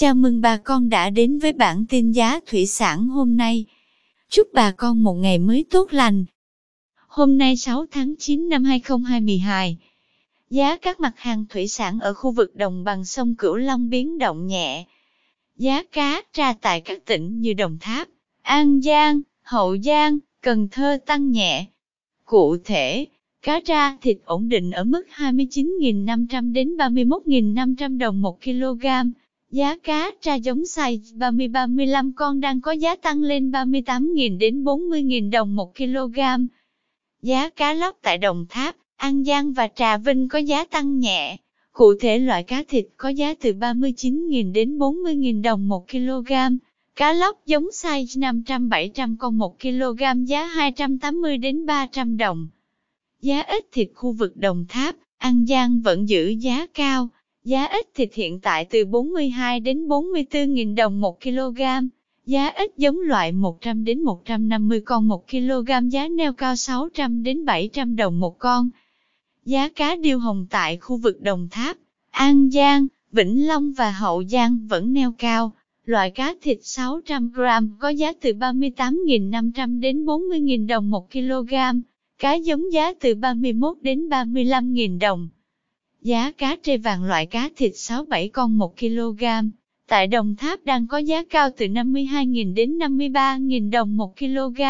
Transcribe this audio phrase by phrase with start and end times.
[0.00, 3.64] Chào mừng bà con đã đến với bản tin giá thủy sản hôm nay.
[4.28, 6.24] Chúc bà con một ngày mới tốt lành.
[7.08, 9.78] Hôm nay 6 tháng 9 năm 2022,
[10.50, 14.18] giá các mặt hàng thủy sản ở khu vực đồng bằng sông Cửu Long biến
[14.18, 14.84] động nhẹ.
[15.56, 18.08] Giá cá tra tại các tỉnh như Đồng Tháp,
[18.42, 21.66] An Giang, Hậu Giang, Cần Thơ tăng nhẹ.
[22.24, 23.06] Cụ thể,
[23.42, 28.86] cá tra thịt ổn định ở mức 29.500 đến 31.500 đồng một kg.
[29.50, 35.30] Giá cá tra giống size 30-35 con đang có giá tăng lên 38.000 đến 40.000
[35.30, 36.20] đồng một kg.
[37.22, 41.36] Giá cá lóc tại Đồng Tháp, An Giang và Trà Vinh có giá tăng nhẹ.
[41.72, 46.32] Cụ thể loại cá thịt có giá từ 39.000 đến 40.000 đồng một kg.
[46.96, 52.48] Cá lóc giống size 500-700 con 1 kg giá 280 đến 300 đồng.
[53.20, 57.08] Giá ít thịt khu vực Đồng Tháp, An Giang vẫn giữ giá cao.
[57.48, 61.60] Giá ít thịt hiện tại từ 42 đến 44.000 đồng 1 kg.
[62.26, 67.44] Giá ít giống loại 100 đến 150 con 1 kg giá neo cao 600 đến
[67.44, 68.70] 700 đồng một con.
[69.44, 71.76] Giá cá điêu hồng tại khu vực Đồng Tháp,
[72.10, 75.52] An Giang, Vĩnh Long và Hậu Giang vẫn neo cao.
[75.84, 77.40] Loại cá thịt 600 g
[77.78, 81.54] có giá từ 38.500 đến 40.000 đồng 1 kg.
[82.18, 85.28] Cá giống giá từ 31 đến 35.000 đồng.
[86.02, 89.24] Giá cá trê vàng loại cá thịt 6-7 con 1 kg.
[89.86, 94.62] Tại Đồng Tháp đang có giá cao từ 52.000 đến 53.000 đồng 1 kg.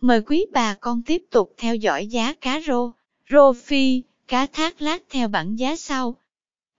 [0.00, 2.90] Mời quý bà con tiếp tục theo dõi giá cá rô,
[3.30, 6.16] rô phi, cá thác lát theo bảng giá sau.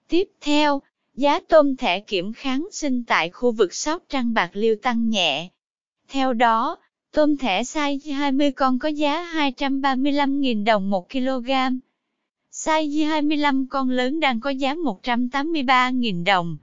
[0.10, 0.82] Tiếp theo,
[1.16, 5.50] giá tôm thẻ kiểm kháng sinh tại khu vực Sóc Trăng Bạc Liêu tăng nhẹ.
[6.10, 6.78] Theo đó,
[7.12, 11.50] tôm thẻ size 20 con có giá 235.000 đồng 1 kg.
[12.68, 16.58] Size 25 con lớn đang có giá 183.000 đồng.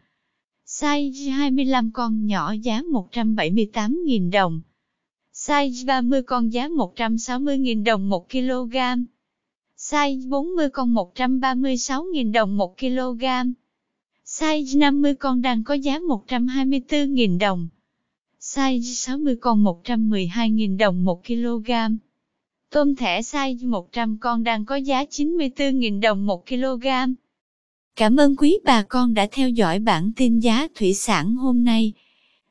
[0.67, 4.61] Size 25 con nhỏ giá 178.000 đồng.
[5.33, 8.77] Size 30 con giá 160.000 đồng 1 kg.
[9.79, 13.25] Size 40 con 136.000 đồng 1 kg.
[14.25, 17.69] Size 50 con đang có giá 124.000 đồng.
[18.41, 21.71] Size 60 con 112.000 đồng 1 kg.
[22.75, 26.87] Tôm thẻ size 100 con đang có giá 94.000 đồng 1 kg.
[27.97, 31.93] Cảm ơn quý bà con đã theo dõi bản tin giá thủy sản hôm nay.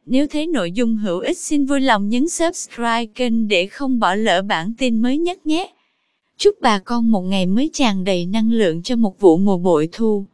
[0.06, 4.16] Nếu thấy nội dung hữu ích, xin vui lòng nhấn subscribe kênh để không bỏ
[4.16, 5.74] lỡ bản tin mới nhất nhé.
[6.38, 9.90] Chúc bà con một ngày mới tràn đầy năng lượng cho một vụ mùa bội
[9.92, 10.26] thu.